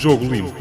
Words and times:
Jogo 0.00 0.24
Limpo. 0.24 0.59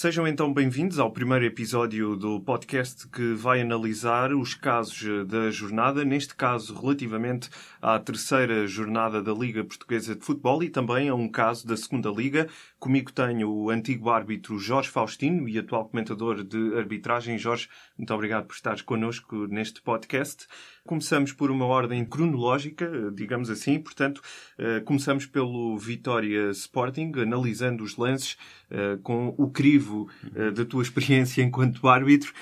Sejam 0.00 0.26
então 0.26 0.50
bem-vindos 0.50 0.98
ao 0.98 1.10
primeiro 1.10 1.44
episódio 1.44 2.16
do 2.16 2.40
podcast 2.40 3.06
que 3.06 3.34
vai 3.34 3.60
analisar 3.60 4.32
os 4.32 4.54
casos 4.54 5.26
da 5.28 5.50
jornada, 5.50 6.06
neste 6.06 6.34
caso 6.34 6.74
relativamente 6.74 7.50
à 7.82 7.98
terceira 7.98 8.66
jornada 8.66 9.22
da 9.22 9.34
Liga 9.34 9.62
Portuguesa 9.62 10.16
de 10.16 10.24
Futebol 10.24 10.64
e 10.64 10.70
também 10.70 11.10
a 11.10 11.14
um 11.14 11.28
caso 11.28 11.66
da 11.66 11.76
segunda 11.76 12.08
Liga. 12.08 12.48
Comigo 12.78 13.12
tenho 13.12 13.50
o 13.50 13.68
antigo 13.68 14.08
árbitro 14.08 14.58
Jorge 14.58 14.88
Faustino 14.88 15.46
e 15.46 15.58
atual 15.58 15.86
comentador 15.86 16.42
de 16.44 16.78
arbitragem. 16.78 17.36
Jorge, 17.36 17.68
muito 17.98 18.14
obrigado 18.14 18.46
por 18.46 18.54
estares 18.54 18.80
connosco 18.80 19.46
neste 19.48 19.82
podcast. 19.82 20.46
Começamos 20.86 21.34
por 21.34 21.50
uma 21.50 21.66
ordem 21.66 22.06
cronológica, 22.06 22.90
digamos 23.12 23.50
assim, 23.50 23.78
portanto, 23.78 24.22
eh, 24.56 24.80
começamos 24.80 25.26
pelo 25.26 25.76
Vitória 25.76 26.50
Sporting, 26.52 27.12
analisando 27.16 27.84
os 27.84 27.98
lances 27.98 28.38
eh, 28.70 28.98
com 29.02 29.34
o 29.36 29.50
crivo 29.50 29.89
eh, 30.34 30.50
da 30.50 30.64
tua 30.64 30.82
experiência 30.82 31.42
enquanto 31.42 31.88
árbitro. 31.88 32.32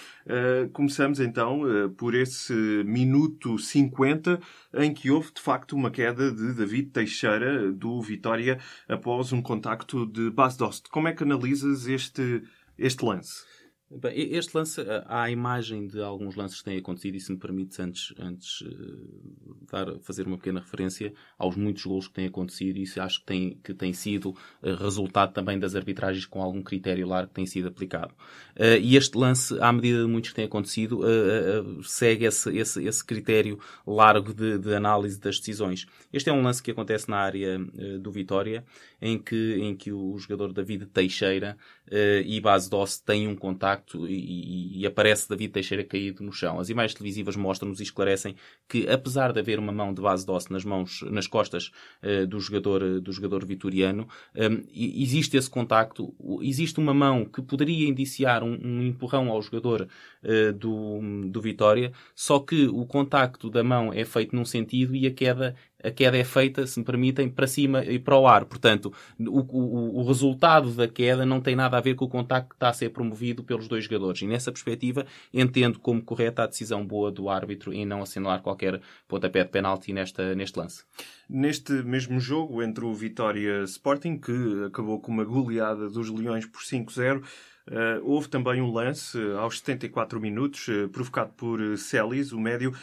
Começamos 0.75 1.20
então 1.20 1.62
por 1.97 2.15
esse 2.15 2.52
minuto 2.84 3.59
50 3.59 4.39
em 4.75 4.93
que 4.93 5.11
houve 5.11 5.33
de 5.33 5.41
facto 5.41 5.75
uma 5.75 5.91
queda 5.91 6.30
de 6.30 6.53
David 6.53 6.91
Teixeira 6.91 7.73
do 7.73 7.98
Vitória 8.03 8.59
após 8.87 9.33
um 9.33 9.41
contacto 9.41 10.05
de 10.05 10.30
Bas 10.30 10.55
Dost. 10.55 10.91
Como 10.91 11.09
é 11.09 11.15
que 11.15 11.23
analisas 11.23 11.87
este, 11.87 12.42
este 12.79 13.03
lance? 13.06 13.42
Bem, 13.91 14.34
este 14.34 14.55
lance, 14.55 14.83
há 15.06 15.23
a 15.23 15.30
imagem 15.30 15.87
de 15.87 15.98
alguns 16.02 16.37
lances 16.37 16.59
que 16.59 16.65
têm 16.65 16.77
acontecido 16.77 17.15
e 17.15 17.20
se 17.20 17.33
me 17.33 17.38
permites 17.38 17.80
antes, 17.80 18.12
antes 18.19 18.61
uh, 18.61 19.56
dar, 19.73 19.98
fazer 20.01 20.27
uma 20.27 20.37
pequena 20.37 20.61
referência 20.61 21.14
aos 21.39 21.56
muitos 21.56 21.86
gols 21.86 22.06
que 22.06 22.12
têm 22.12 22.27
acontecido 22.27 22.77
e 22.77 22.83
isso 22.83 23.00
acho 23.00 23.20
que 23.20 23.25
tem, 23.25 23.59
que 23.64 23.72
tem 23.72 23.94
sido 23.94 24.36
uh, 24.62 24.75
resultado 24.78 25.33
também 25.33 25.59
das 25.59 25.75
arbitragens 25.75 26.27
com 26.27 26.42
algum 26.42 26.62
critério 26.62 27.09
largo 27.09 27.28
que 27.28 27.34
tem 27.34 27.47
sido 27.47 27.69
aplicado. 27.69 28.14
E 28.83 28.97
este 28.97 29.16
lance, 29.16 29.59
à 29.61 29.72
medida 29.72 30.03
de 30.03 30.09
muitos 30.09 30.31
que 30.31 30.36
têm 30.36 30.44
acontecido, 30.47 31.00
segue 31.84 32.25
esse, 32.25 32.56
esse, 32.56 32.84
esse 32.84 33.05
critério 33.05 33.59
largo 33.86 34.34
de, 34.34 34.59
de, 34.59 34.75
análise 34.75 35.19
das 35.20 35.39
decisões. 35.39 35.86
Este 36.12 36.28
é 36.28 36.33
um 36.33 36.42
lance 36.42 36.61
que 36.61 36.72
acontece 36.72 37.09
na 37.09 37.19
área 37.19 37.56
do 38.00 38.11
Vitória, 38.11 38.64
em 39.00 39.16
que, 39.16 39.55
em 39.61 39.77
que 39.77 39.92
o 39.92 40.19
jogador 40.19 40.53
David 40.53 40.86
Teixeira 40.86 41.56
e 42.27 42.41
Base 42.41 42.69
Doce 42.69 43.03
têm 43.05 43.28
um 43.28 43.36
contacto 43.36 43.78
e, 44.09 44.81
e, 44.81 44.87
aparece 44.87 45.29
David 45.29 45.53
Teixeira 45.53 45.84
caído 45.84 46.23
no 46.23 46.33
chão. 46.33 46.59
As 46.59 46.69
imagens 46.69 46.95
televisivas 46.95 47.37
mostram-nos 47.37 47.81
e 47.81 47.83
esclarecem 47.83 48.34
que, 48.69 48.89
apesar 48.89 49.33
de 49.33 49.41
haver 49.41 49.59
uma 49.59 49.73
mão 49.73 49.93
de 49.93 50.01
base 50.01 50.27
doce 50.27 50.53
nas 50.53 50.65
mãos, 50.65 51.03
nas 51.11 51.27
costas 51.27 51.71
uh, 52.03 52.27
do 52.27 52.41
jogador, 52.41 53.01
do 53.01 53.12
jogador 53.12 53.45
vitoriano, 53.45 54.09
um, 54.34 54.43
ehm, 54.43 54.65
existe 54.75 55.37
esse 55.37 55.51
contacto, 55.51 56.15
existe 56.43 56.79
uma 56.79 56.95
mão 56.95 57.25
que 57.25 57.43
poderia 57.43 57.89
indiciar 57.89 58.43
um, 58.43 58.59
um 58.62 58.83
empurrão 58.83 59.31
ao 59.31 59.43
jogador 59.43 59.89
uh, 60.23 60.53
do, 60.53 61.01
do 61.29 61.41
Vitória, 61.41 61.93
só 62.15 62.39
que 62.39 62.67
o 62.67 62.84
contacto 62.87 63.51
da 63.51 63.62
mão 63.62 63.93
é 63.93 64.05
feito 64.05 64.34
num 64.34 64.45
sentido 64.45 64.95
e 64.95 65.06
a 65.06 65.11
queda 65.11 65.55
a 65.83 65.91
queda 65.91 66.17
é 66.17 66.25
feita, 66.25 66.67
se 66.67 66.79
me 66.79 66.84
permitem, 66.84 67.29
para 67.29 67.47
cima 67.47 67.84
e 67.84 67.98
para 67.98 68.17
o 68.17 68.27
ar. 68.27 68.45
Portanto, 68.45 68.93
o, 69.19 69.41
o, 69.41 70.01
o, 70.01 70.07
resultado 70.07 70.73
da 70.73 70.89
queda 70.89 71.25
não 71.25 71.41
tem 71.41 71.55
nada 71.55 71.77
a 71.77 71.81
ver 71.81 71.95
com 71.95 72.05
o 72.05 72.09
contacto 72.09 72.51
que 72.51 72.57
está 72.57 72.69
a 72.69 72.73
ser 72.73 72.91
promovido 72.91 73.45
pelos 73.45 73.69
dois 73.69 73.84
jogadores. 73.84 74.23
E 74.23 74.27
nessa 74.27 74.51
perspectiva, 74.51 75.06
entendo 75.33 75.79
como 75.79 76.03
correta 76.03 76.43
a 76.43 76.47
decisão 76.47 76.84
boa 76.84 77.11
do 77.11 77.29
árbitro 77.29 77.73
em 77.73 77.87
não 77.87 78.03
assinalar 78.03 78.43
qualquer 78.43 78.81
pontapé 79.06 79.45
de 79.45 79.51
penalti 79.51 79.93
nesta, 79.93 80.34
neste 80.34 80.59
lance. 80.59 80.84
Neste 81.29 81.73
mesmo 81.73 82.19
jogo 82.19 82.62
entre 82.62 82.84
o 82.84 82.95
Vitória 82.95 83.62
Sporting, 83.65 84.19
que 84.19 84.65
acabou 84.67 85.00
com 85.00 85.12
uma 85.12 85.25
goleada 85.25 85.88
dos 85.88 86.09
Leões 86.11 86.47
por 86.47 86.62
5-0, 86.62 87.22
Uh, 87.69 88.03
houve 88.03 88.29
também 88.29 88.62
um 88.62 88.73
lance 88.73 89.19
uh, 89.19 89.39
aos 89.39 89.59
74 89.59 90.19
minutos, 90.19 90.67
uh, 90.69 90.89
provocado 90.89 91.33
por 91.37 91.61
Celis, 91.77 92.33
o 92.33 92.41
médio, 92.41 92.75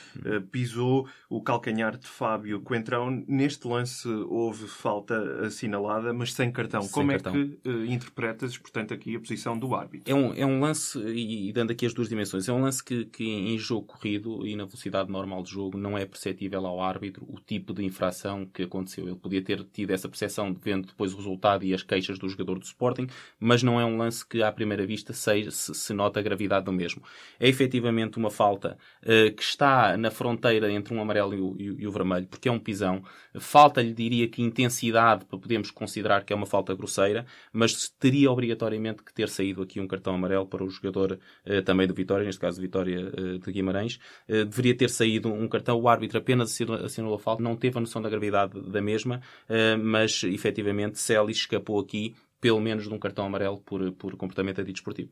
pisou 0.52 1.08
o 1.30 1.42
calcanhar 1.42 1.98
de 1.98 2.08
Fábio 2.08 2.62
Coentrão. 2.62 3.24
Neste 3.28 3.68
lance 3.68 4.08
houve 4.08 4.68
falta 4.68 5.46
assinalada, 5.46 6.14
mas 6.14 6.34
sem 6.34 6.52
cartão. 6.52 6.82
Sem 6.82 6.92
Como 6.92 7.10
cartão. 7.10 7.36
é 7.36 7.46
que 7.46 7.92
interpretas, 7.92 8.58
portanto, 8.58 8.94
aqui 8.94 9.16
a 9.16 9.20
posição 9.20 9.58
do 9.58 9.74
árbitro? 9.74 10.12
É 10.12 10.16
um, 10.16 10.34
é 10.34 10.46
um 10.46 10.60
lance, 10.60 11.00
e, 11.00 11.52
dando 11.52 11.72
aqui 11.72 11.86
as 11.86 11.94
duas 11.94 12.08
dimensões, 12.08 12.48
é 12.48 12.54
um 12.54 12.62
lance 12.62 12.84
que, 12.84 13.06
que 13.06 13.24
em 13.24 13.58
jogo 13.58 13.88
corrido 13.88 14.46
e 14.46 14.56
na 14.56 14.66
velocidade 14.66 15.12
normal 15.12 15.44
de 15.44 15.52
jogo 15.52 15.78
não 15.78 15.98
é 15.98 16.06
perceptível 16.06 16.66
ao 16.66 16.82
árbitro 16.82 17.26
o 17.28 17.40
tipo 17.40 17.74
de 17.74 17.84
infração 17.84 18.46
que 18.46 18.64
aconteceu. 18.64 19.08
Ele 19.08 19.16
podia 19.16 19.42
ter 19.42 19.64
tido 19.64 19.92
essa 19.92 20.08
percepção 20.08 20.54
vendo 20.54 20.88
depois 20.88 21.14
o 21.14 21.18
resultado 21.18 21.64
e 21.64 21.74
as 21.74 21.84
queixas 21.84 22.20
do 22.20 22.30
jogador 22.30 22.60
do 22.60 22.66
Sporting, 22.66 23.08
mas 23.40 23.64
não 23.64 23.80
é 23.80 23.86
um 23.86 23.98
lance 23.98 24.26
que 24.26 24.44
à 24.44 24.52
primeira 24.52 24.75
primeira 24.76 24.86
vista 24.86 25.14
se, 25.14 25.52
se, 25.52 25.94
nota 25.94 26.20
a 26.20 26.24
gravidade 26.24 26.66
do 26.66 26.74
mesmo. 26.74 27.02
É 27.40 27.48
efetivamente 27.48 28.18
uma 28.18 28.30
falta 28.30 28.78
uh, 29.04 29.34
que 29.34 29.42
está 29.42 29.98
na 29.98 30.12
fronteira 30.12 30.72
entre 30.72 30.94
um 30.94 31.02
amarelo 31.02 31.34
e 31.34 31.40
o, 31.40 31.56
e, 31.58 31.84
e 31.84 31.88
o 31.88 31.92
vermelho, 31.92 32.28
porque 32.28 32.50
é 32.50 32.52
um 32.52 32.60
pisão. 32.60 33.04
Falta-lhe, 33.40 33.94
diria 33.94 34.28
que, 34.28 34.42
intensidade 34.42 35.26
para 35.26 35.40
podermos 35.40 35.72
considerar 35.72 36.24
que 36.24 36.34
é 36.34 36.36
uma 36.36 36.46
falta 36.46 36.74
grosseira, 36.76 37.26
mas 37.52 37.90
teria 37.90 38.30
obrigatoriamente 38.32 39.04
que 39.04 39.14
ter 39.14 39.30
saído 39.30 39.62
aqui 39.62 39.80
um 39.80 39.88
cartão 39.88 40.14
amarelo 40.14 40.46
para 40.46 40.64
o 40.64 40.70
jogador 40.70 41.20
uh, 41.46 41.62
também 41.64 41.88
do 41.88 41.94
Vitória, 41.94 42.26
neste 42.26 42.42
caso 42.42 42.60
Vitória 42.60 43.08
uh, 43.08 43.40
de 43.40 43.52
Guimarães. 43.52 44.00
deveria 44.28 44.76
ter 44.76 44.90
saído 44.90 45.32
um 45.32 45.48
cartão, 45.48 45.80
o 45.80 45.88
árbitro 45.88 46.18
apenas 46.18 46.58
assinou 46.84 47.14
a 47.14 47.20
falta, 47.20 47.42
não 47.42 47.56
teve 47.56 47.78
a 47.78 47.82
noção 47.82 48.02
da 48.02 48.10
gravidade 48.10 48.60
da 48.70 48.82
mesma, 48.82 49.22
mas 49.82 50.24
efetivamente 50.24 51.00
Celis 51.00 51.38
escapou 51.38 51.80
aqui 51.80 52.16
pelo 52.46 52.62
menos 52.62 52.84
de 52.84 52.94
um 52.94 53.00
cartão 53.00 53.26
amarelo 53.26 53.58
por, 53.58 53.92
por 53.94 54.16
comportamento 54.16 54.62
antidesportivo. 54.62 55.10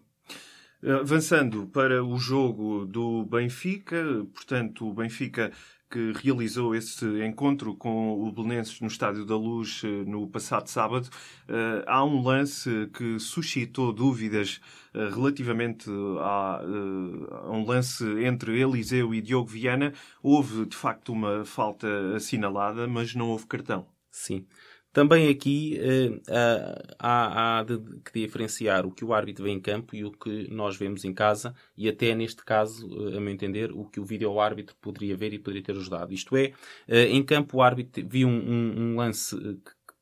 Avançando 1.02 1.66
para 1.66 2.04
o 2.04 2.16
jogo 2.20 2.86
do 2.86 3.26
Benfica, 3.26 4.04
portanto, 4.32 4.88
o 4.88 4.94
Benfica 4.94 5.52
que 5.90 6.12
realizou 6.24 6.76
esse 6.76 7.04
encontro 7.26 7.76
com 7.76 8.22
o 8.22 8.32
Belenenses 8.32 8.80
no 8.82 8.88
Estádio 8.88 9.26
da 9.26 9.36
Luz 9.36 9.82
eh, 9.84 9.88
no 10.06 10.28
passado 10.28 10.68
sábado, 10.68 11.10
eh, 11.48 11.84
há 11.88 12.06
um 12.06 12.22
lance 12.22 12.88
que 12.94 13.18
suscitou 13.18 13.92
dúvidas 13.92 14.62
eh, 14.94 15.10
relativamente 15.10 15.90
a, 16.20 16.62
a 16.62 17.52
um 17.52 17.66
lance 17.66 18.04
entre 18.24 18.60
Eliseu 18.60 19.12
e 19.14 19.22
Diogo 19.22 19.50
Viana. 19.50 19.92
Houve, 20.22 20.68
de 20.68 20.76
facto, 20.76 21.12
uma 21.12 21.44
falta 21.46 21.88
assinalada, 22.16 22.88
mas 22.88 23.16
não 23.16 23.30
houve 23.30 23.48
cartão. 23.48 23.88
Sim. 24.12 24.46
Também 24.94 25.28
aqui 25.28 25.80
uh, 25.81 26.22
há, 27.00 27.59
há 27.59 27.64
de, 27.64 27.80
que 28.06 28.14
diferenciar 28.14 28.86
o 28.86 28.92
que 28.92 29.04
o 29.04 29.12
árbitro 29.12 29.44
vê 29.44 29.50
em 29.50 29.59
campo 29.59 29.96
e 29.96 30.06
o 30.06 30.12
que 30.12 30.48
nós 30.52 30.78
vemos 30.78 31.04
em 31.04 31.12
casa, 31.12 31.56
e 31.76 31.90
até 31.90 32.14
neste 32.14 32.46
caso, 32.46 32.88
uh, 32.88 33.18
a 33.18 33.20
meu 33.20 33.34
entender, 33.34 33.72
o 33.72 33.86
que 33.86 34.00
o 34.00 34.06
vídeo 34.06 34.40
árbitro 34.40 34.76
poderia 34.80 35.18
ver 35.18 35.34
e 35.34 35.40
poderia 35.40 35.64
ter 35.64 35.72
ajudado. 35.72 36.14
Isto 36.14 36.38
é, 36.38 36.54
uh, 36.88 36.94
em 36.94 37.24
campo 37.24 37.58
o 37.58 37.62
árbitro 37.64 38.08
viu 38.08 38.28
um, 38.28 38.31
um, 38.31 38.81
um 38.81 38.96
lance 38.98 39.36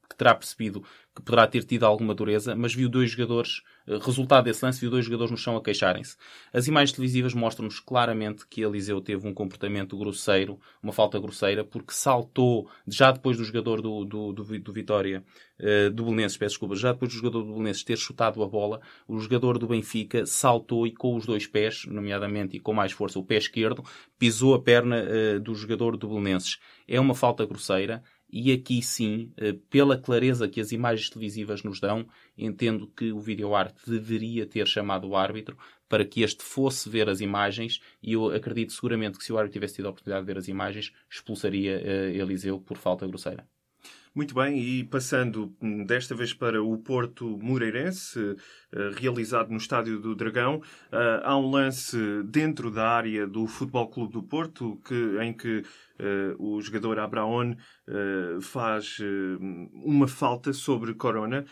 que 0.09 0.17
terá 0.17 0.35
percebido 0.35 0.83
que 1.15 1.21
poderá 1.21 1.45
ter 1.45 1.63
tido 1.63 1.85
alguma 1.85 2.15
dureza, 2.15 2.55
mas 2.55 2.73
viu 2.73 2.87
dois 2.87 3.11
jogadores, 3.11 3.61
eh, 3.85 3.97
resultado 4.01 4.45
desse 4.45 4.63
lance, 4.63 4.79
viu 4.79 4.89
dois 4.89 5.03
jogadores 5.03 5.31
no 5.31 5.37
chão 5.37 5.57
a 5.57 5.61
queixarem-se. 5.61 6.15
As 6.53 6.67
imagens 6.67 6.93
televisivas 6.93 7.33
mostram-nos 7.33 7.79
claramente 7.81 8.47
que 8.47 8.61
Eliseu 8.61 9.01
teve 9.01 9.27
um 9.27 9.33
comportamento 9.33 9.97
grosseiro, 9.97 10.57
uma 10.81 10.93
falta 10.93 11.19
grosseira, 11.19 11.65
porque 11.65 11.93
saltou, 11.93 12.69
já 12.87 13.11
depois 13.11 13.37
do 13.37 13.43
jogador 13.43 13.81
do, 13.81 14.05
do, 14.05 14.31
do, 14.31 14.59
do 14.59 14.73
Vitória, 14.73 15.23
uh, 15.59 15.89
do 15.91 16.05
Belenenses, 16.05 16.37
peço 16.37 16.53
desculpa, 16.53 16.75
já 16.75 16.93
depois 16.93 17.11
do 17.11 17.17
jogador 17.17 17.43
do 17.43 17.51
Belenenses 17.51 17.83
ter 17.83 17.97
chutado 17.97 18.41
a 18.41 18.47
bola, 18.47 18.79
o 19.05 19.19
jogador 19.19 19.57
do 19.57 19.67
Benfica 19.67 20.25
saltou 20.25 20.87
e 20.87 20.93
com 20.93 21.17
os 21.17 21.25
dois 21.25 21.45
pés, 21.45 21.85
nomeadamente 21.87 22.55
e 22.55 22.59
com 22.59 22.73
mais 22.73 22.93
força 22.93 23.19
o 23.19 23.23
pé 23.23 23.35
esquerdo, 23.35 23.83
pisou 24.17 24.53
a 24.53 24.61
perna 24.61 25.03
uh, 25.03 25.39
do 25.41 25.53
jogador 25.55 25.97
do 25.97 26.07
Belenenses. 26.07 26.57
É 26.87 26.99
uma 26.99 27.13
falta 27.13 27.45
grosseira, 27.45 28.01
e 28.31 28.51
aqui 28.51 28.81
sim, 28.81 29.31
eh, 29.37 29.53
pela 29.69 29.97
clareza 29.97 30.47
que 30.47 30.61
as 30.61 30.71
imagens 30.71 31.09
televisivas 31.09 31.63
nos 31.63 31.79
dão, 31.79 32.07
entendo 32.37 32.87
que 32.87 33.11
o 33.11 33.19
videoarte 33.19 33.89
deveria 33.89 34.45
ter 34.45 34.67
chamado 34.67 35.07
o 35.09 35.15
árbitro 35.15 35.57
para 35.89 36.05
que 36.05 36.21
este 36.21 36.43
fosse 36.43 36.89
ver 36.89 37.09
as 37.09 37.19
imagens 37.19 37.81
e 38.01 38.13
eu 38.13 38.33
acredito 38.33 38.71
seguramente 38.71 39.17
que 39.17 39.23
se 39.25 39.33
o 39.33 39.37
árbitro 39.37 39.53
tivesse 39.53 39.75
tido 39.75 39.87
a 39.87 39.89
oportunidade 39.89 40.25
de 40.25 40.33
ver 40.33 40.39
as 40.39 40.47
imagens, 40.47 40.93
expulsaria 41.09 41.77
uh, 41.77 42.21
Eliseu 42.21 42.59
por 42.59 42.77
falta 42.77 43.05
grosseira. 43.05 43.45
Muito 44.13 44.35
bem, 44.35 44.59
e 44.59 44.83
passando 44.83 45.55
hum, 45.61 45.85
desta 45.85 46.13
vez 46.13 46.33
para 46.33 46.61
o 46.61 46.77
Porto 46.77 47.39
Moreirense, 47.41 48.35
eh, 48.73 48.91
realizado 48.95 49.49
no 49.51 49.57
Estádio 49.57 50.01
do 50.01 50.13
Dragão, 50.13 50.61
eh, 50.91 51.21
há 51.23 51.37
um 51.37 51.49
lance 51.49 51.97
dentro 52.25 52.69
da 52.69 52.89
área 52.89 53.25
do 53.25 53.47
Futebol 53.47 53.87
Clube 53.87 54.11
do 54.11 54.23
Porto 54.23 54.79
que, 54.85 55.17
em 55.21 55.33
que 55.33 55.63
Uh, 56.01 56.33
o 56.39 56.59
jogador 56.59 56.97
Abraon 56.97 57.51
uh, 57.51 58.41
faz 58.41 58.97
uh, 58.97 59.37
uma 59.85 60.07
falta 60.07 60.51
sobre 60.51 60.95
Corona. 60.95 61.45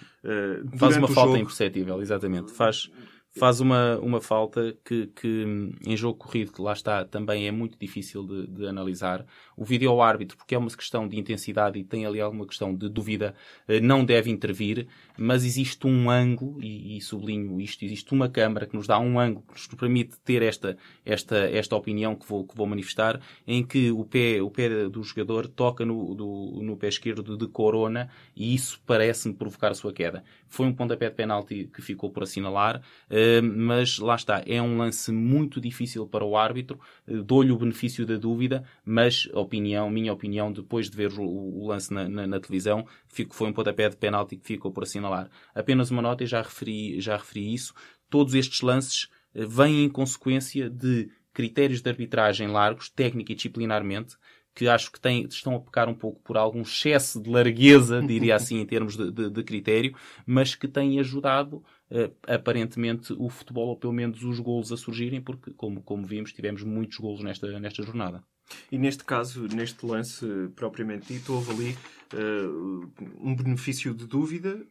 faz 0.76 0.98
uma 0.98 1.08
falta 1.08 1.34
jogo... 1.34 1.38
imperceptível, 1.38 2.02
exatamente. 2.02 2.52
Faz, 2.52 2.90
faz 3.38 3.60
uma, 3.60 3.98
uma 4.00 4.20
falta 4.20 4.76
que, 4.84 5.08
que 5.08 5.46
em 5.86 5.96
jogo 5.96 6.18
corrido, 6.18 6.62
lá 6.62 6.74
está, 6.74 7.06
também 7.06 7.48
é 7.48 7.52
muito 7.52 7.78
difícil 7.80 8.26
de, 8.26 8.48
de 8.48 8.68
analisar. 8.68 9.26
O 9.56 9.64
vídeo 9.64 10.02
árbitro, 10.02 10.38
porque 10.38 10.56
é 10.56 10.58
uma 10.58 10.70
questão 10.70 11.08
de 11.08 11.18
intensidade 11.18 11.78
e 11.78 11.84
tem 11.84 12.06
ali 12.06 12.20
alguma 12.20 12.46
questão 12.46 12.74
de 12.74 12.90
dúvida, 12.90 13.36
eh, 13.68 13.80
não 13.80 14.04
deve 14.04 14.32
intervir, 14.32 14.88
mas 15.18 15.46
existe 15.46 15.86
um 15.86 16.10
ângulo, 16.10 16.62
e, 16.62 16.98
e 16.98 17.02
sublinho 17.02 17.60
isto, 17.62 17.86
existe 17.86 18.12
uma 18.14 18.30
câmara 18.30 18.66
que 18.66 18.76
nos 18.76 18.88
dá 18.88 18.98
um 19.00 19.20
ângulo 19.20 19.46
que 19.48 19.54
nos 19.54 19.68
permite 19.68 20.18
ter 20.20 20.42
esta, 20.42 20.78
esta, 21.06 21.38
esta 21.38 21.76
opinião 21.76 22.16
que 22.16 22.28
vou, 22.28 22.46
que 22.46 22.56
vou 22.56 22.66
manifestar, 22.66 23.22
em 23.46 23.64
que 23.66 23.92
o 23.92 24.04
pé, 24.06 24.42
o 24.42 24.50
pé 24.50 24.90
do 24.90 25.04
jogador 25.04 25.48
toca 25.48 25.86
no, 25.86 26.16
do, 26.16 26.60
no 26.64 26.78
pé 26.78 26.88
esquerdo 26.88 27.38
de 27.38 27.48
Corona 27.48 28.10
e 28.36 28.56
isso 28.56 28.82
parece-me 28.86 29.36
provocar 29.36 29.72
a 29.72 29.76
sua 29.76 29.94
queda. 29.94 30.24
Foi 30.48 30.66
um 30.66 30.74
pontapé 30.74 31.10
de 31.10 31.16
penalti 31.16 31.70
que 31.74 31.82
ficou 31.82 32.10
por 32.10 32.24
assinalar, 32.24 32.82
eh, 33.10 33.29
mas 33.42 34.00
lá 34.00 34.16
está, 34.16 34.44
é 34.46 34.62
um 34.62 34.78
lance 34.78 35.12
muito 35.12 35.62
difícil 35.62 36.08
para 36.08 36.26
o 36.26 36.38
árbitro, 36.38 36.80
eh, 37.08 37.18
dou-lhe 37.18 37.52
o 37.52 37.58
benefício 37.58 38.06
da 38.06 38.18
dúvida, 38.18 38.64
mas 38.86 39.28
opinião, 39.34 39.90
minha 39.90 40.14
opinião, 40.14 40.52
depois 40.52 40.90
de 40.90 40.98
ver 40.98 41.12
o, 41.20 41.24
o 41.24 41.68
lance 41.68 41.94
na, 41.94 42.08
na, 42.08 42.28
na, 42.28 42.40
televisão, 42.40 42.86
fico, 43.08 43.36
foi 43.36 43.50
um 43.50 43.54
pontapé 43.54 43.90
de 43.90 43.98
penalti 43.98 44.38
que 44.38 44.46
ficou 44.46 44.72
por 44.72 44.84
assinalar. 44.84 45.30
Apenas 45.54 45.92
uma 45.92 46.02
nota, 46.02 46.24
e 46.24 46.28
já 46.28 46.42
referi, 46.42 47.00
já 47.00 47.18
referi 47.18 47.54
isso, 47.54 47.74
todos 48.10 48.34
estes 48.34 48.62
lances 48.62 49.10
eh, 49.34 49.46
vêm 49.46 49.84
em 49.84 49.90
consequência 49.90 50.70
de 50.70 51.10
critérios 51.34 51.82
de 51.82 51.90
arbitragem 51.90 52.48
largos, 52.48 52.90
técnica 52.90 53.32
e 53.32 53.36
disciplinarmente, 53.36 54.18
que 54.54 54.68
acho 54.68 54.92
que 54.92 55.00
têm, 55.00 55.26
estão 55.26 55.56
a 55.56 55.60
pecar 55.60 55.88
um 55.88 55.94
pouco 55.94 56.22
por 56.22 56.38
algum 56.38 56.62
excesso 56.62 57.22
de 57.22 57.30
largueza, 57.30 58.02
diria 58.06 58.36
assim, 58.36 58.60
em 58.60 58.66
termos 58.66 58.98
de, 58.98 59.12
de, 59.12 59.30
de 59.30 59.44
critério, 59.44 59.96
mas 60.26 60.56
que 60.56 60.68
têm 60.68 61.00
ajudado 61.00 61.64
uh, 61.92 62.14
aparentemente 62.28 63.14
o 63.14 63.30
futebol, 63.30 63.70
ou 63.70 63.78
pelo 63.78 63.94
menos 63.94 64.24
os 64.24 64.40
golos 64.40 64.72
a 64.72 64.78
surgirem, 64.78 65.22
porque, 65.22 65.52
como, 65.52 65.82
como 65.82 66.06
vimos, 66.06 66.34
tivemos 66.34 66.64
muitos 66.64 66.98
golos 66.98 67.24
nesta, 67.24 67.60
nesta 67.60 67.84
jornada. 67.84 68.24
E 68.72 68.78
neste 68.78 69.04
caso, 69.04 69.48
neste 69.48 69.86
lance 69.86 70.26
propriamente 70.56 71.14
dito, 71.14 71.34
houve 71.34 71.52
ali 71.52 71.78
uh, 72.14 72.92
um 73.22 73.36
benefício 73.36 73.94
de 73.94 74.08
dúvida 74.08 74.66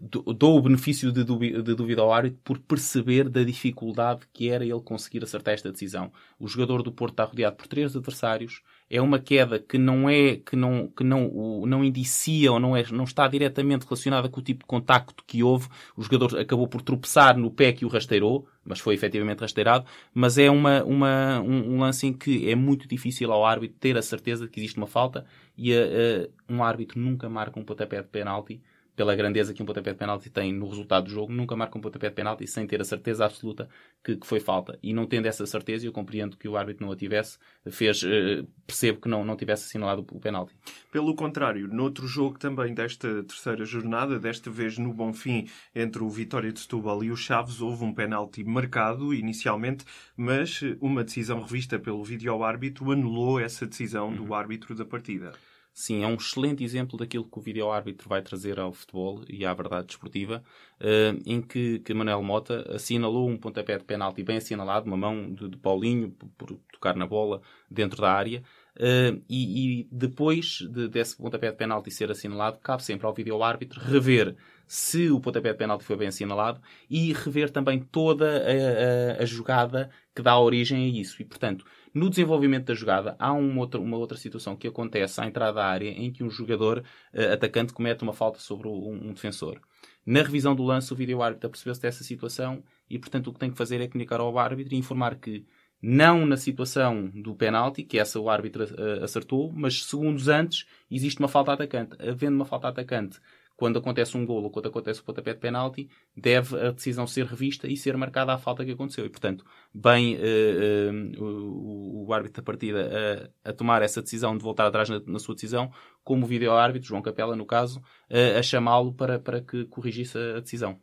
dou 0.00 0.58
o 0.58 0.62
benefício 0.62 1.10
de 1.10 1.24
dúvida, 1.24 2.02
ao 2.02 2.12
árbitro 2.12 2.38
por 2.44 2.58
perceber 2.58 3.28
da 3.28 3.42
dificuldade 3.42 4.22
que 4.32 4.48
era 4.48 4.64
ele 4.64 4.80
conseguir 4.80 5.22
acertar 5.22 5.54
esta 5.54 5.72
decisão. 5.72 6.12
O 6.38 6.46
jogador 6.46 6.82
do 6.82 6.92
Porto 6.92 7.12
está 7.12 7.24
rodeado 7.24 7.56
por 7.56 7.66
três 7.66 7.96
adversários. 7.96 8.62
É 8.88 9.00
uma 9.00 9.18
queda 9.18 9.58
que 9.58 9.78
não 9.78 10.08
é 10.08 10.36
que 10.36 10.54
não 10.54 10.88
que 10.88 11.02
não 11.02 11.26
o, 11.26 11.66
não 11.66 11.84
indicia 11.84 12.52
ou 12.52 12.60
não 12.60 12.76
é 12.76 12.84
não 12.92 13.04
está 13.04 13.26
diretamente 13.26 13.84
relacionada 13.84 14.28
com 14.28 14.40
o 14.40 14.42
tipo 14.42 14.60
de 14.60 14.66
contacto 14.66 15.24
que 15.26 15.42
houve. 15.42 15.68
O 15.96 16.02
jogador 16.02 16.38
acabou 16.38 16.68
por 16.68 16.82
tropeçar 16.82 17.36
no 17.36 17.50
pé 17.50 17.72
que 17.72 17.84
o 17.84 17.88
rasteirou, 17.88 18.46
mas 18.64 18.78
foi 18.78 18.94
efetivamente 18.94 19.40
rasteirado. 19.40 19.86
Mas 20.14 20.38
é 20.38 20.50
uma, 20.50 20.84
uma 20.84 21.40
um, 21.40 21.74
um 21.74 21.80
lance 21.80 22.06
em 22.06 22.12
que 22.12 22.48
é 22.48 22.54
muito 22.54 22.86
difícil 22.86 23.32
ao 23.32 23.44
árbitro 23.44 23.76
ter 23.80 23.96
a 23.96 24.02
certeza 24.02 24.44
de 24.44 24.50
que 24.50 24.60
existe 24.60 24.76
uma 24.76 24.86
falta 24.86 25.26
e 25.56 25.72
a, 25.74 25.80
a, 25.80 26.52
um 26.52 26.62
árbitro 26.62 27.00
nunca 27.00 27.28
marca 27.28 27.58
um 27.58 27.64
pontapé 27.64 28.02
de 28.02 28.08
penalti 28.08 28.60
pela 28.96 29.14
grandeza 29.14 29.52
que 29.52 29.62
um 29.62 29.66
pontapé 29.66 29.92
de 29.92 29.98
penalti 29.98 30.30
tem 30.30 30.52
no 30.52 30.66
resultado 30.66 31.04
do 31.04 31.10
jogo, 31.10 31.30
nunca 31.30 31.54
marca 31.54 31.76
um 31.76 31.80
pontapé 31.80 32.08
de 32.08 32.14
penalti 32.14 32.46
sem 32.46 32.66
ter 32.66 32.80
a 32.80 32.84
certeza 32.84 33.26
absoluta 33.26 33.68
que, 34.02 34.16
que 34.16 34.26
foi 34.26 34.40
falta. 34.40 34.78
E 34.82 34.94
não 34.94 35.06
tendo 35.06 35.26
essa 35.26 35.44
certeza, 35.44 35.86
eu 35.86 35.92
compreendo 35.92 36.36
que 36.36 36.48
o 36.48 36.56
árbitro 36.56 36.86
não 36.86 36.92
a 36.92 36.96
tivesse, 36.96 37.38
fez, 37.70 38.02
uh, 38.02 38.48
percebo 38.66 39.00
que 39.02 39.08
não, 39.08 39.22
não 39.22 39.36
tivesse 39.36 39.66
assinalado 39.66 40.04
o 40.10 40.18
penalti. 40.18 40.54
Pelo 40.90 41.14
contrário, 41.14 41.68
noutro 41.68 42.08
jogo 42.08 42.38
também 42.38 42.72
desta 42.72 43.22
terceira 43.22 43.64
jornada, 43.66 44.18
desta 44.18 44.50
vez 44.50 44.78
no 44.78 44.94
Bonfim, 44.94 45.46
entre 45.74 46.02
o 46.02 46.08
Vitória 46.08 46.50
de 46.50 46.58
Setúbal 46.58 47.04
e 47.04 47.10
o 47.10 47.16
Chaves, 47.16 47.60
houve 47.60 47.84
um 47.84 47.92
penalti 47.92 48.42
marcado 48.42 49.12
inicialmente, 49.12 49.84
mas 50.16 50.60
uma 50.80 51.04
decisão 51.04 51.42
revista 51.42 51.78
pelo 51.78 52.02
vídeo-árbitro 52.02 52.90
anulou 52.92 53.38
essa 53.38 53.66
decisão 53.66 54.10
do 54.10 54.24
uhum. 54.24 54.34
árbitro 54.34 54.74
da 54.74 54.86
partida. 54.86 55.32
Sim, 55.78 56.02
é 56.02 56.06
um 56.06 56.14
excelente 56.14 56.64
exemplo 56.64 56.96
daquilo 56.96 57.26
que 57.26 57.38
o 57.38 57.42
vídeo-árbitro 57.42 58.08
vai 58.08 58.22
trazer 58.22 58.58
ao 58.58 58.72
futebol 58.72 59.22
e 59.28 59.44
à 59.44 59.52
verdade 59.52 59.88
desportiva, 59.88 60.42
uh, 60.80 61.22
em 61.26 61.42
que, 61.42 61.80
que 61.80 61.92
Manuel 61.92 62.22
Mota 62.22 62.64
assinalou 62.74 63.28
um 63.28 63.36
pontapé 63.36 63.76
de 63.76 63.84
penalti 63.84 64.22
bem 64.22 64.38
assinalado, 64.38 64.86
uma 64.86 64.96
mão 64.96 65.34
de, 65.34 65.50
de 65.50 65.56
Paulinho 65.58 66.12
por, 66.12 66.28
por, 66.30 66.58
tocar 66.72 66.96
na 66.96 67.06
bola 67.06 67.42
dentro 67.70 68.00
da 68.00 68.10
área, 68.10 68.42
uh, 68.78 69.22
e, 69.28 69.82
e, 69.82 69.88
depois 69.92 70.60
de, 70.62 70.88
desse 70.88 71.14
pontapé 71.14 71.50
de 71.50 71.58
penalti 71.58 71.90
ser 71.90 72.10
assinalado, 72.10 72.58
cabe 72.60 72.82
sempre 72.82 73.06
ao 73.06 73.12
vídeo-árbitro 73.12 73.78
rever 73.78 74.34
se 74.66 75.10
o 75.10 75.20
pontapé 75.20 75.52
de 75.52 75.58
penalti 75.58 75.84
foi 75.84 75.96
bem 75.96 76.08
assinalado 76.08 76.58
e 76.88 77.12
rever 77.12 77.50
também 77.50 77.80
toda 77.80 78.26
a, 78.26 79.20
a, 79.20 79.22
a 79.22 79.26
jogada 79.26 79.90
que 80.16 80.22
dá 80.22 80.38
origem 80.38 80.84
a 80.84 80.88
isso. 80.88 81.20
E, 81.20 81.24
portanto, 81.24 81.66
no 81.92 82.08
desenvolvimento 82.08 82.64
da 82.64 82.74
jogada, 82.74 83.14
há 83.18 83.32
uma 83.32 83.60
outra, 83.60 83.78
uma 83.78 83.98
outra 83.98 84.16
situação 84.16 84.56
que 84.56 84.66
acontece 84.66 85.20
à 85.20 85.26
entrada 85.26 85.52
da 85.52 85.66
área 85.66 85.90
em 85.90 86.10
que 86.10 86.24
um 86.24 86.30
jogador 86.30 86.82
uh, 87.12 87.32
atacante 87.34 87.74
comete 87.74 88.02
uma 88.02 88.14
falta 88.14 88.38
sobre 88.38 88.66
um, 88.66 89.08
um 89.08 89.12
defensor. 89.12 89.60
Na 90.04 90.22
revisão 90.22 90.54
do 90.54 90.62
lance, 90.62 90.90
o 90.92 90.96
vídeo-árbitro 90.96 91.50
percebeu-se 91.50 91.82
dessa 91.82 92.02
situação 92.02 92.64
e, 92.88 92.98
portanto, 92.98 93.28
o 93.28 93.32
que 93.32 93.38
tem 93.38 93.50
que 93.50 93.58
fazer 93.58 93.80
é 93.80 93.86
comunicar 93.86 94.20
ao 94.20 94.38
árbitro 94.38 94.74
e 94.74 94.78
informar 94.78 95.16
que 95.16 95.44
não 95.82 96.24
na 96.24 96.38
situação 96.38 97.10
do 97.14 97.34
penalti, 97.34 97.82
que 97.82 97.98
essa 97.98 98.18
o 98.18 98.30
árbitro 98.30 98.64
uh, 98.64 99.04
acertou, 99.04 99.52
mas 99.52 99.84
segundos 99.84 100.28
antes 100.28 100.66
existe 100.90 101.20
uma 101.20 101.28
falta 101.28 101.52
atacante. 101.52 101.96
Havendo 102.00 102.36
uma 102.36 102.46
falta 102.46 102.68
atacante 102.68 103.20
quando 103.56 103.78
acontece 103.78 104.16
um 104.16 104.26
golo 104.26 104.44
ou 104.44 104.50
quando 104.50 104.68
acontece 104.68 105.00
o 105.00 105.04
pontapé 105.04 105.32
de 105.32 105.40
penalti, 105.40 105.88
deve 106.14 106.56
a 106.60 106.70
decisão 106.70 107.06
ser 107.06 107.24
revista 107.24 107.66
e 107.66 107.76
ser 107.76 107.96
marcada 107.96 108.32
a 108.32 108.38
falta 108.38 108.64
que 108.64 108.72
aconteceu. 108.72 109.06
E, 109.06 109.08
portanto, 109.08 109.44
bem 109.72 110.16
uh, 110.16 111.18
uh, 111.18 111.24
o, 111.24 112.06
o, 112.06 112.12
árbitro 112.12 112.42
da 112.42 112.44
partida 112.44 113.30
a, 113.44 113.50
a, 113.50 113.52
tomar 113.52 113.82
essa 113.82 114.02
decisão 114.02 114.36
de 114.36 114.42
voltar 114.42 114.66
atrás 114.66 114.88
na, 114.90 115.00
na 115.06 115.18
sua 115.18 115.34
decisão, 115.34 115.72
como 116.04 116.24
o 116.24 116.28
vídeo-árbitro, 116.28 116.88
João 116.88 117.02
Capela, 117.02 117.34
no 117.34 117.46
caso, 117.46 117.80
uh, 118.10 118.38
a 118.38 118.42
chamá-lo 118.42 118.92
para, 118.92 119.18
para 119.18 119.40
que 119.40 119.64
corrigisse 119.64 120.18
a 120.18 120.40
decisão. 120.40 120.78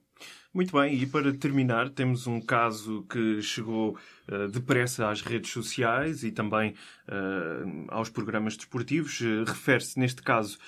Muito 0.54 0.80
bem, 0.80 0.94
e 1.02 1.08
para 1.08 1.34
terminar, 1.34 1.90
temos 1.90 2.28
um 2.28 2.40
caso 2.40 3.04
que 3.10 3.42
chegou 3.42 3.98
uh, 4.32 4.48
depressa 4.48 5.10
às 5.10 5.20
redes 5.20 5.50
sociais 5.52 6.24
e 6.24 6.32
também 6.32 6.76
uh, 7.08 7.86
aos 7.88 8.08
programas 8.08 8.56
desportivos. 8.56 9.20
Uh, 9.20 9.46
Refere-se, 9.48 10.00
neste 10.00 10.22
caso, 10.22 10.60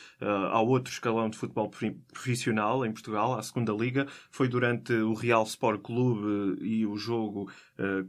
ao 0.51 0.67
outro 0.67 0.91
escalão 0.91 1.29
de 1.29 1.37
futebol 1.37 1.69
profissional 2.11 2.83
em 2.83 2.91
Portugal, 2.91 3.37
à 3.37 3.43
segunda 3.43 3.73
Liga. 3.73 4.07
Foi 4.31 4.47
durante 4.47 4.91
o 4.91 5.13
Real 5.13 5.43
Sport 5.43 5.81
Clube 5.81 6.57
e 6.61 6.83
o 6.83 6.97
jogo 6.97 7.51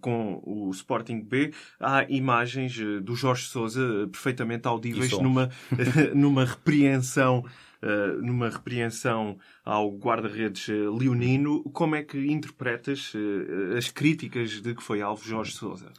com 0.01 0.41
o 0.45 0.71
Sporting 0.71 1.21
B. 1.21 1.53
Há 1.79 2.07
imagens 2.09 2.79
do 3.03 3.15
Jorge 3.15 3.49
Sousa 3.49 4.09
perfeitamente 4.11 4.67
audíveis 4.67 5.13
numa, 5.13 5.51
numa 6.15 6.45
repreensão 6.47 7.45
uh, 7.87 8.21
numa 8.21 8.51
repreensão 8.51 9.39
ao 9.65 9.91
guarda-redes 9.91 10.69
uh, 10.69 10.93
leonino. 10.93 11.63
Como 11.71 11.95
é 11.95 12.03
que 12.03 12.19
interpretas 12.19 13.15
uh, 13.15 13.77
as 13.77 13.89
críticas 13.91 14.61
de 14.61 14.75
que 14.75 14.83
foi 14.83 15.01
alvo 15.01 15.25
Jorge 15.25 15.53
Sousa? 15.53 15.93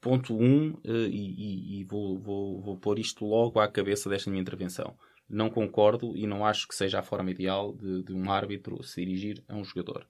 Ponto 0.00 0.36
1, 0.36 0.40
um, 0.44 0.80
e, 0.84 1.80
e 1.80 1.84
vou, 1.84 2.18
vou, 2.18 2.60
vou 2.60 2.76
pôr 2.76 2.98
isto 2.98 3.24
logo 3.24 3.58
à 3.58 3.66
cabeça 3.66 4.08
desta 4.08 4.30
minha 4.30 4.40
intervenção. 4.40 4.96
Não 5.28 5.50
concordo 5.50 6.16
e 6.16 6.26
não 6.26 6.46
acho 6.46 6.68
que 6.68 6.74
seja 6.74 7.00
a 7.00 7.02
forma 7.02 7.30
ideal 7.30 7.72
de, 7.72 8.04
de 8.04 8.12
um 8.12 8.30
árbitro 8.30 8.82
se 8.82 9.04
dirigir 9.04 9.42
a 9.48 9.56
um 9.56 9.64
jogador. 9.64 10.06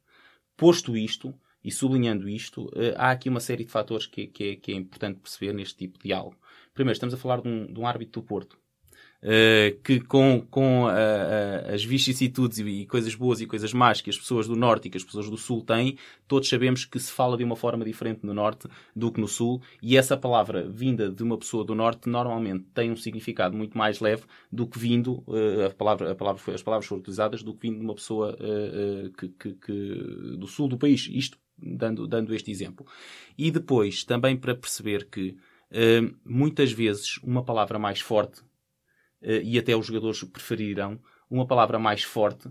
Posto 0.57 0.97
isto, 0.97 1.35
e 1.65 1.73
sublinhando 1.73 2.29
isto, 2.29 2.71
há 2.97 3.11
aqui 3.11 3.29
uma 3.29 3.41
série 3.41 3.65
de 3.65 3.71
fatores 3.71 4.07
que, 4.07 4.27
que, 4.27 4.45
é, 4.45 4.57
que, 4.57 4.73
é, 4.73 4.75
importante 4.75 5.21
perceber 5.21 5.53
neste 5.53 5.77
tipo 5.77 5.99
de 5.99 6.05
diálogo. 6.05 6.37
Primeiro, 6.75 6.95
estamos 6.95 7.15
a 7.15 7.19
falar 7.19 7.41
de 7.41 7.49
um, 7.49 7.73
de 7.73 7.81
um 7.81 7.87
árbitro 7.87 8.21
do 8.21 8.27
Porto, 8.27 8.59
Uh, 9.21 9.77
que 9.83 9.99
com, 9.99 10.47
com 10.49 10.85
uh, 10.85 10.87
uh, 10.87 11.75
as 11.75 11.85
vicissitudes 11.85 12.59
e, 12.61 12.63
e, 12.63 12.87
coisas 12.87 13.17
boas 13.17 13.41
e 13.41 13.47
coisas 13.47 13.73
más 13.73 14.01
que 14.01 14.11
as 14.11 14.17
pessoas 14.17 14.47
do 14.47 14.55
Norte 14.55 14.87
e 14.87 14.91
que 14.91 14.97
as 14.97 15.03
pessoas 15.03 15.29
do 15.29 15.37
Sul 15.37 15.61
têm, 15.65 15.99
todos 16.29 16.49
sabemos 16.49 16.85
que 16.85 17.01
se 17.01 17.11
fala 17.11 17.37
de 17.37 17.43
uma 17.43 17.57
forma 17.57 17.85
diferente 17.85 18.25
no 18.25 18.33
Norte 18.33 18.69
do 18.95 19.11
que 19.11 19.21
no 19.21 19.27
Sul, 19.27 19.61
e 19.83 19.97
essa 19.97 20.17
palavra 20.17 20.69
vinda 20.69 21.11
de 21.11 21.21
uma 21.25 21.37
pessoa 21.37 21.65
do 21.65 21.75
Norte 21.75 22.09
normalmente 22.09 22.67
tem 22.73 22.93
um 22.93 22.97
significado 22.97 23.57
muito 23.57 23.77
mais 23.77 23.99
leve 23.99 24.23
do 24.53 24.69
que 24.69 24.79
vindo, 24.79 25.25
a 25.67 25.75
palavra, 25.75 26.13
a 26.13 26.15
palavra 26.15 26.41
foi, 26.41 26.55
as 26.55 26.63
palavras 26.63 26.87
foram 26.87 27.01
utilizadas, 27.01 27.43
do 27.43 27.53
que 27.55 27.67
vindo 27.67 27.81
de 27.81 27.85
uma 27.85 27.95
pessoa 27.97 28.37
que, 29.19 29.29
que, 29.31 29.53
que, 29.55 30.37
do 30.39 30.47
Sul 30.47 30.69
do 30.69 30.79
país. 30.79 31.09
Isto 31.11 31.39
dando, 31.61 32.07
dando 32.07 32.35
este 32.35 32.51
exemplo. 32.51 32.87
E 33.37 33.51
depois, 33.51 34.05
também 34.05 34.37
para 34.37 34.55
perceber 34.55 35.09
que 35.11 35.37
muitas 36.25 36.71
vezes 36.71 37.19
uma 37.19 37.43
palavra 37.43 37.79
mais 37.79 38.01
forte 38.01 38.41
eh, 38.41 38.48
e 39.23 39.59
até 39.59 39.77
os 39.77 39.87
jogadores 39.87 40.23
preferirão, 40.25 41.01
uma 41.31 41.47
palavra 41.47 41.79
mais 41.79 42.03
forte 42.03 42.49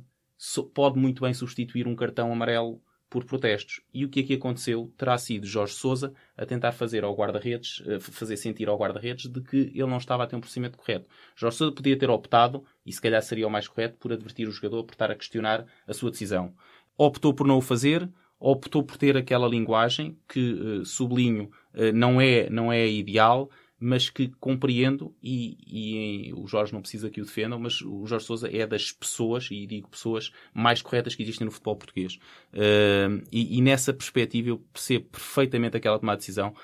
pode 0.74 1.00
muito 1.00 1.22
bem 1.22 1.34
substituir 1.34 1.88
um 1.88 1.96
cartão 1.96 2.32
amarelo 2.32 2.82
por 3.10 3.24
protestos. 3.24 3.82
E 3.94 4.04
o 4.04 4.10
que 4.10 4.20
aqui 4.20 4.34
aconteceu 4.34 4.94
terá 4.98 5.18
sido 5.18 5.48
Jorge 5.48 5.74
Sousa 5.74 6.14
a 6.38 6.46
tentar 6.46 6.74
fazer 6.74 7.04
ao 7.04 7.16
guarda-redes, 7.16 7.82
eh, 7.88 8.00
fazer 8.00 8.36
sentir 8.36 8.68
ao 8.68 8.78
guarda-redes 8.78 9.32
de 9.32 9.42
que 9.42 9.72
ele 9.74 9.88
não 9.88 9.98
estava 9.98 10.24
a 10.24 10.28
ter 10.28 10.36
um 10.36 10.42
procedimento 10.42 10.78
correto. 10.78 11.10
Jorge 11.36 11.58
Sousa 11.58 11.74
podia 11.74 11.98
ter 11.98 12.10
optado, 12.10 12.66
e 12.86 12.92
se 12.92 13.02
calhar 13.02 13.22
seria 13.22 13.48
o 13.48 13.50
mais 13.50 13.68
correto, 13.68 13.98
por 13.98 14.12
advertir 14.12 14.48
o 14.48 14.52
jogador 14.52 14.84
por 14.84 14.94
estar 14.94 15.10
a 15.10 15.16
questionar 15.16 15.66
a 15.88 15.94
sua 15.94 16.12
decisão. 16.12 16.54
Optou 16.98 17.34
por 17.34 17.48
não 17.48 17.58
o 17.58 17.62
fazer, 17.62 18.10
optou 18.40 18.84
por 18.84 18.98
ter 18.98 19.16
aquela 19.16 19.48
linguagem 19.48 20.18
que, 20.28 20.82
sublinho, 20.84 21.50
não 21.94 22.20
é, 22.20 22.50
não 22.50 22.72
é 22.72 22.88
ideal, 22.88 23.50
mas 23.80 24.10
que 24.10 24.30
compreendo 24.40 25.14
e, 25.22 25.58
e, 25.68 26.34
o 26.34 26.48
Jorge 26.48 26.74
não 26.74 26.82
precisa 26.82 27.10
que 27.10 27.22
o 27.22 27.26
defendam, 27.26 27.60
mas 27.60 27.82
o 27.82 28.06
Jorge 28.08 28.26
Sousa 28.26 28.50
é 28.52 28.66
das 28.66 28.92
pessoas, 28.92 29.50
e 29.52 29.68
digo 29.68 29.88
pessoas, 29.88 30.32
mais 30.54 30.82
corretas 30.82 31.14
que 31.14 31.22
existem 31.22 31.46
no 31.46 31.52
futebol 31.52 31.76
português. 31.76 32.16
Uh, 32.54 33.24
e, 33.32 33.58
e, 33.58 33.62
nessa 33.62 33.94
perspectiva 33.94 34.50
eu 34.50 34.58
percebo 34.74 35.06
perfeitamente 35.06 35.78
aquela 35.78 36.00
tomada 36.00 36.18
de 36.18 36.22
decisão, 36.22 36.56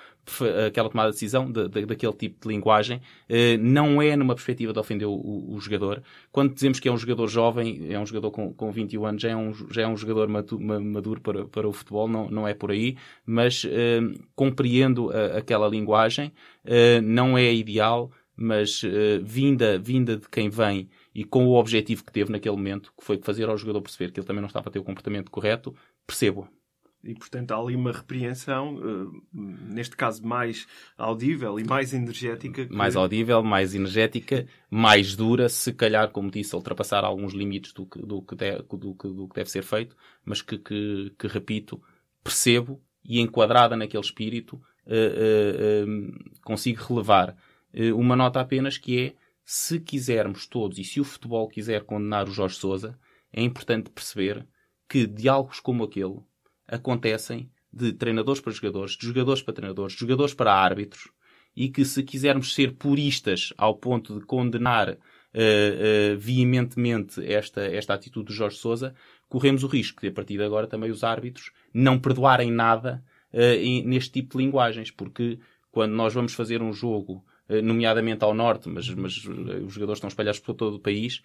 aquela 0.68 0.89
tomada 0.89 1.10
de 1.10 1.15
decisão 1.15 1.51
de, 1.51 1.68
de, 1.68 1.86
daquele 1.86 2.13
tipo 2.13 2.48
de 2.48 2.53
linguagem, 2.53 2.98
uh, 2.98 3.58
não 3.60 4.01
é 4.01 4.15
numa 4.15 4.34
perspectiva 4.34 4.72
de 4.72 4.80
ofender 4.80 5.08
o, 5.08 5.13
o, 5.13 5.56
o, 5.56 5.60
jogador. 5.60 6.01
Quando 6.32 6.53
dizemos 6.53 6.80
que 6.80 6.88
é 6.88 6.92
um 6.92 6.98
jogador 6.98 7.27
jovem, 7.27 7.92
é 7.92 8.00
um 8.00 8.06
jogador 8.06 8.32
com, 8.32 8.53
com 8.53 8.72
21 8.72 9.06
anos, 9.06 9.22
já 9.22 9.30
é 9.30 9.36
um, 9.36 9.53
já 9.72 9.82
é 9.84 9.88
um 9.88 9.98
jogador 9.98 10.27
maduro, 10.27 11.22
para, 11.22 11.46
para 11.46 11.68
o 11.68 11.74
futebol, 11.74 12.08
não, 12.08 12.30
não 12.30 12.48
é 12.48 12.53
por 12.53 12.72
aí, 12.72 12.96
mas 13.25 13.63
uh, 13.65 13.70
compreendo 14.36 15.12
a, 15.12 15.38
aquela 15.38 15.68
linguagem, 15.68 16.32
uh, 16.65 17.01
não 17.03 17.38
é 17.38 17.53
ideal, 17.53 18.12
mas 18.36 18.82
vinda, 19.22 19.77
vinda 19.77 20.18
de 20.18 20.27
quem 20.27 20.50
vem 20.50 20.89
e 21.13 21.24
com 21.24 21.46
o 21.46 21.53
objetivo 21.53 22.03
que 22.03 22.12
teve 22.12 22.32
naquele 22.32 22.56
momento, 22.56 22.92
que 22.98 23.06
foi 23.06 23.20
fazer 23.20 23.48
ao 23.48 23.56
jogador 23.56 23.80
perceber 23.80 24.12
que 24.12 24.20
ele 24.20 24.25
também 24.25 24.42
não 24.42 24.48
estava 24.48 24.70
a 24.70 24.72
ter 24.72 24.80
o 24.80 24.84
comportamento 24.84 25.30
correto, 25.30 25.75
percebo. 26.08 26.50
E, 27.03 27.13
portanto, 27.13 27.51
há 27.51 27.57
ali 27.57 27.75
uma 27.75 27.91
repreensão, 27.91 28.75
uh, 28.75 29.24
neste 29.33 29.95
caso 29.95 30.25
mais 30.25 30.65
audível 30.98 31.60
e 31.60 31.63
mais 31.65 31.93
energética. 31.93 32.65
Que... 32.65 32.74
Mais 32.74 32.95
audível, 32.95 33.43
mais 33.43 33.75
energética, 33.75 34.48
mais 34.69 35.13
dura, 35.13 35.50
se 35.50 35.74
calhar, 35.74 36.10
como 36.12 36.31
disse, 36.31 36.55
ultrapassar 36.55 37.03
alguns 37.03 37.33
limites 37.33 37.74
do 37.74 37.86
que, 37.86 38.00
do 38.00 38.22
que, 38.22 38.36
de, 38.36 38.57
do 38.57 38.95
que, 38.95 39.07
do 39.10 39.27
que 39.27 39.36
deve 39.36 39.51
ser 39.51 39.63
feito, 39.63 39.98
mas 40.24 40.41
que, 40.41 40.57
que, 40.57 41.13
que, 41.19 41.27
repito, 41.27 41.81
percebo 42.24 42.81
e 43.03 43.19
enquadrada 43.19 43.75
naquele 43.75 44.03
espírito, 44.03 44.55
uh, 44.88 45.89
uh, 45.89 46.39
consigo 46.41 46.81
relevar. 46.86 47.36
uma 47.93 48.15
nota 48.15 48.39
apenas 48.39 48.77
que 48.77 49.07
é, 49.07 49.13
se 49.43 49.77
quisermos 49.77 50.48
todos, 50.48 50.79
e 50.79 50.86
se 50.86 51.01
o 51.01 51.03
futebol 51.03 51.50
quiser 51.50 51.83
condenar 51.83 52.29
o 52.29 52.31
Jorge 52.31 52.55
Sousa, 52.55 52.98
é 53.33 53.41
importante 53.41 53.89
perceber 53.89 54.48
que 54.88 55.05
diálogos 55.05 55.60
como 55.60 55.83
aquele 55.83 56.19
acontecem 56.67 57.50
de 57.72 57.91
treinadores 57.91 58.39
para 58.39 58.53
jogadores, 58.53 58.96
de 58.96 59.08
jogadores 59.08 59.41
para 59.41 59.53
treinadores, 59.53 59.93
de 59.93 60.00
jogadores 60.00 60.34
para 60.34 60.53
árbitros, 60.53 61.10
e 61.55 61.70
que 61.70 61.86
se 61.86 62.03
quisermos 62.03 62.53
ser 62.53 62.74
puristas 62.74 63.53
ao 63.58 63.75
ponto 63.75 64.20
de 64.20 64.25
condenar 64.25 64.89
uh, 64.89 64.93
uh, 64.93 66.17
veementemente 66.17 67.24
esta, 67.25 67.62
esta 67.62 67.93
atitude 67.93 68.27
do 68.27 68.34
Jorge 68.34 68.58
Sousa, 68.58 68.93
corremos 69.27 69.63
o 69.63 69.67
risco 69.67 70.01
de, 70.01 70.08
a 70.08 70.12
partir 70.12 70.38
de 70.38 70.43
agora, 70.43 70.67
também 70.67 70.91
os 70.91 71.03
árbitros 71.03 71.51
não 71.74 72.00
perdoarem 72.00 72.51
nada 72.51 73.03
uh, 73.34 73.88
neste 73.88 74.12
tipo 74.12 74.38
de 74.38 74.43
linguagens, 74.43 74.91
porque 74.91 75.39
quando 75.72 75.93
nós 75.93 76.13
vamos 76.13 76.34
fazer 76.34 76.62
um 76.62 76.72
jogo, 76.72 77.25
nomeadamente 77.63 78.24
ao 78.24 78.34
norte, 78.34 78.70
mas, 78.70 78.88
mas 78.89 79.17
os 79.17 79.74
jogadores 79.74 79.98
estão 79.98 80.08
espalhados 80.08 80.39
por 80.39 80.53
todo 80.53 80.75
o 80.75 80.79
país, 80.79 81.22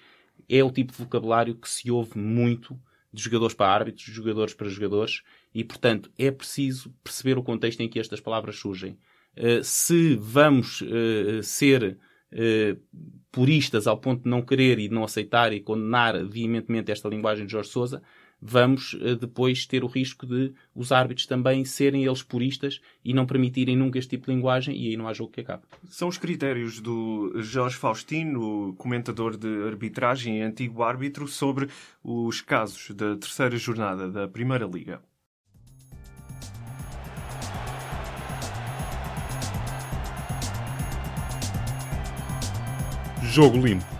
é 0.49 0.64
o 0.64 0.71
tipo 0.71 0.90
de 0.90 0.99
vocabulário 0.99 1.54
que 1.54 1.68
se 1.68 1.90
ouve 1.90 2.18
muito 2.18 2.78
de 3.12 3.23
jogadores 3.23 3.55
para 3.55 3.73
árbitros, 3.73 4.05
de 4.05 4.12
jogadores 4.12 4.55
para 4.55 4.69
jogadores, 4.69 5.23
e 5.55 5.65
portanto 5.65 6.11
é 6.19 6.31
preciso 6.31 6.95
perceber 7.03 7.38
o 7.38 7.43
contexto 7.43 7.81
em 7.81 7.88
que 7.88 7.99
estas 7.99 8.21
palavras 8.21 8.57
surgem. 8.57 8.99
Uh, 9.37 9.62
se 9.62 10.17
vamos 10.17 10.81
uh, 10.83 11.43
ser 11.43 11.99
uh, 12.33 13.09
puristas 13.31 13.87
ao 13.87 13.99
ponto 13.99 14.25
de 14.25 14.31
não 14.31 14.43
querer 14.43 14.79
e 14.79 14.88
de 14.88 14.95
não 14.95 15.05
aceitar 15.05 15.53
e 15.53 15.61
condenar 15.61 16.25
veementemente 16.25 16.91
esta 16.91 17.09
linguagem 17.09 17.47
de 17.47 17.53
Jorge 17.53 17.71
Sousa, 17.71 18.03
vamos 18.40 18.95
uh, 18.95 19.16
depois 19.16 19.66
ter 19.66 19.85
o 19.85 19.87
risco 19.87 20.26
de 20.26 20.52
os 20.75 20.92
árbitros 20.92 21.26
também 21.26 21.64
serem 21.64 22.04
eles 22.04 22.23
puristas 22.23 22.80
e 23.04 23.12
não 23.12 23.26
permitirem 23.26 23.76
nunca 23.76 23.99
este 23.99 24.11
tipo 24.11 24.26
de 24.26 24.33
linguagem 24.33 24.76
e 24.76 24.88
aí 24.88 24.97
não 24.97 25.09
há 25.09 25.12
jogo 25.12 25.33
que 25.33 25.40
acabe. 25.40 25.62
São 25.88 26.09
os 26.09 26.18
critérios 26.18 26.80
do 26.80 27.33
Jorge 27.37 27.76
Faustino, 27.76 28.75
comentador 28.76 29.37
de 29.37 29.64
arbitragem 29.66 30.38
e 30.38 30.42
antigo 30.42 30.83
árbitro, 30.83 31.26
sobre 31.26 31.68
os 32.02 32.40
casos 32.40 32.90
da 32.95 33.16
terceira 33.16 33.57
jornada 33.57 34.11
da 34.11 34.28
Primeira 34.28 34.66
Liga. 34.66 35.00
Jogo 43.23 43.59
limpo 43.59 43.98